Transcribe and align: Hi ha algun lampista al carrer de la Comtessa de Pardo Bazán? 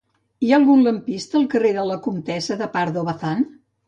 Hi 0.45 0.47
ha 0.53 0.59
algun 0.59 0.79
lampista 0.85 1.37
al 1.39 1.45
carrer 1.51 1.73
de 1.75 1.83
la 1.89 1.97
Comtessa 2.07 2.57
de 2.63 2.69
Pardo 2.77 3.05
Bazán? 3.11 3.45